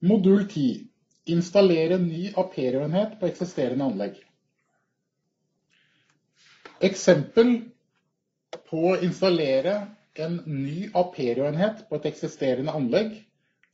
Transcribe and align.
Modul 0.00 0.46
10. 0.48 0.86
Installere 1.24 1.98
ny 2.00 2.30
Aperio-enhet 2.36 3.18
på 3.20 3.28
eksisterende 3.28 3.84
anlegg. 3.84 4.14
Eksempel 6.80 7.50
på 8.70 8.86
å 8.92 8.96
installere 9.04 9.74
en 10.16 10.40
ny 10.46 10.88
Aperio-enhet 10.96 11.84
på 11.90 12.00
et 12.00 12.08
eksisterende 12.14 12.72
anlegg, 12.72 13.12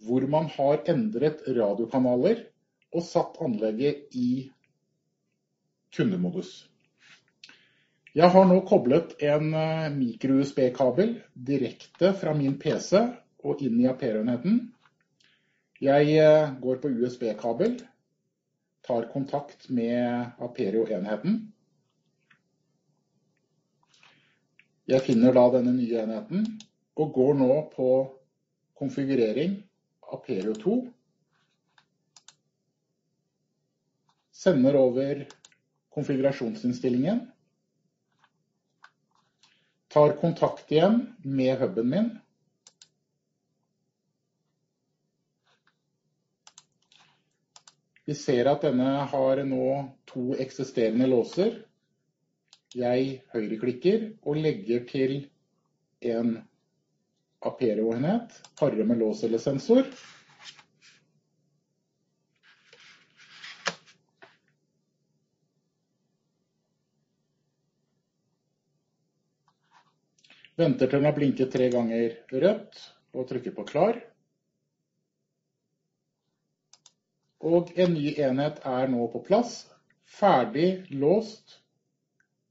hvor 0.03 0.27
man 0.27 0.51
har 0.57 0.83
endret 0.91 1.47
radiokanaler 1.47 2.43
og 2.91 3.07
satt 3.07 3.39
anlegget 3.47 4.11
i 4.19 4.51
kundemodus. 5.95 6.67
Jeg 8.17 8.33
har 8.33 8.49
nå 8.49 8.63
koblet 8.67 9.15
en 9.23 9.53
eh, 9.55 9.91
mikro-USB-kabel 9.95 11.21
direkte 11.37 12.17
fra 12.19 12.35
min 12.35 12.59
PC 12.59 12.97
og 13.47 13.63
inn 13.63 13.79
i 13.83 13.87
Aperio-enheten. 13.91 14.65
Jeg 15.77 16.15
eh, 16.17 16.55
går 16.61 16.79
på 16.81 16.89
USB-kabel, 16.89 17.75
tar 18.87 19.09
kontakt 19.13 19.69
med 19.69 20.33
Aperio-enheten. 20.41 21.53
Jeg 24.89 25.05
finner 25.05 25.37
da 25.37 25.43
denne 25.53 25.75
nye 25.77 26.01
enheten, 26.01 26.47
og 26.97 27.13
går 27.13 27.37
nå 27.43 27.51
på 27.75 27.91
konfigurering 28.79 29.59
Aperio 30.17 30.57
2. 30.63 30.77
Sender 34.33 34.81
over 34.81 35.27
konfigurasjonsinnstillingen. 35.93 37.27
Tar 39.93 40.17
kontakt 40.23 40.73
igjen 40.73 41.03
med 41.21 41.59
huben 41.61 41.93
min. 41.93 42.15
Vi 48.07 48.15
ser 48.15 48.47
at 48.47 48.63
denne 48.63 48.91
har 49.11 49.41
nå 49.43 49.63
to 50.07 50.29
eksisterende 50.39 51.09
låser. 51.11 51.57
Jeg 52.79 53.17
høyreklikker 53.33 54.05
og 54.23 54.39
legger 54.39 54.85
til 54.87 55.17
en 56.07 56.37
Aperio-enhet, 57.47 58.31
parer 58.59 58.87
med 58.87 59.03
lås 59.03 59.25
eller 59.27 59.43
sensor. 59.43 59.91
Venter 70.57 70.87
til 70.87 71.01
den 71.01 71.11
har 71.11 71.19
blinket 71.19 71.51
tre 71.53 71.67
ganger 71.75 72.15
rødt 72.33 72.85
og 73.19 73.27
trykker 73.29 73.53
på 73.59 73.67
klar. 73.69 73.99
Og 77.41 77.71
en 77.77 77.93
ny 77.93 78.15
enhet 78.17 78.63
er 78.65 78.89
nå 78.89 79.07
på 79.13 79.21
plass, 79.27 79.67
ferdig 80.07 80.87
låst 80.91 81.59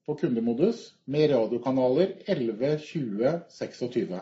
på 0.06 0.14
kundemodus 0.20 0.92
med 1.10 1.32
radiokanaler 1.34 2.14
11, 2.28 2.78
20, 2.86 3.32
26. 3.50 4.20